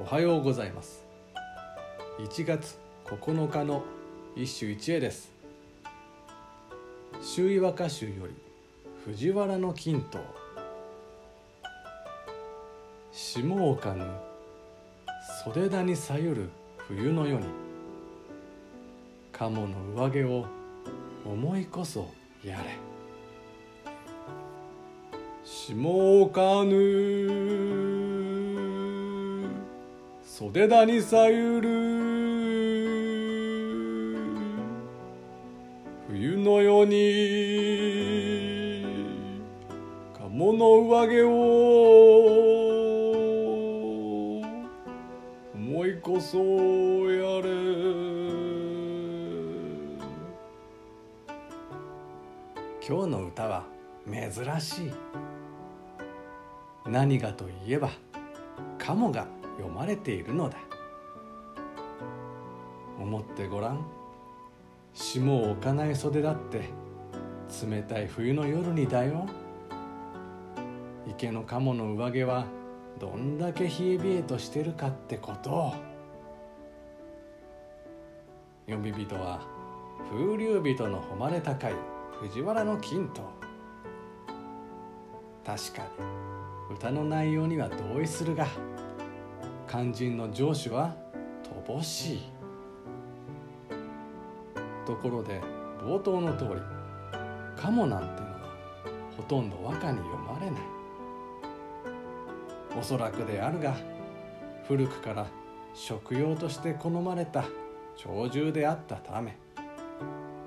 [0.00, 1.04] おはようございます。
[2.20, 3.82] 1月9日の
[4.36, 5.32] 一首一会です。
[7.20, 8.34] 周囲和歌集より
[9.04, 10.22] 藤原の金刀。
[13.10, 14.06] 霜岡ぬ
[15.42, 17.42] 袖田にさゆる冬の夜。
[17.42, 17.50] に
[19.32, 20.46] 鴨の上着を
[21.24, 22.08] 思いこそ
[22.44, 22.76] やれ。
[25.44, 27.97] 霜岡ぬ
[30.38, 31.68] 袖田にさゆる。
[36.06, 38.86] 冬のように
[40.16, 41.28] 鴨の上着を
[45.56, 46.44] 思いこそや
[47.42, 47.50] れ。
[52.88, 53.64] 今日の歌は
[54.06, 54.92] 珍しい。
[56.86, 57.90] 何がといえば
[58.78, 59.37] 鴨が。
[59.58, 60.56] 読まれているのだ。
[62.98, 63.84] 思ってごらん。
[64.94, 66.62] 霜を置かない袖だって。
[67.66, 69.26] 冷たい冬の夜にだよ。
[71.06, 72.46] 池の鴨の上着は
[73.00, 75.50] どんだけ冷え冷えとしてるかってこと。
[75.50, 75.74] を
[78.66, 79.40] 呼び人は
[80.10, 81.74] 風流人の誉れ高い
[82.20, 83.22] 藤原の金と。
[85.44, 85.82] 確か
[86.68, 88.46] に歌の内容には同意するが。
[89.70, 90.96] 肝心の上司は
[91.66, 92.22] 乏しい。
[94.86, 95.42] ところで
[95.82, 96.50] 冒頭の通り
[97.54, 98.38] 「カモ」なんてのは
[99.14, 100.60] ほとんど和歌に読まれない。
[102.78, 103.74] おそらくであるが
[104.66, 105.26] 古くから
[105.74, 107.44] 食用として好まれた
[108.02, 109.36] 鳥獣であったため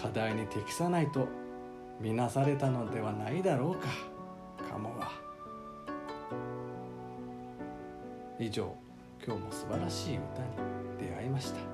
[0.00, 1.28] 課題に適さないと
[2.00, 3.88] 見なされたのではないだろうか。
[4.70, 5.10] カモは。
[8.38, 8.74] 以上。
[9.24, 11.71] 今日も素晴らしい歌に出会いました。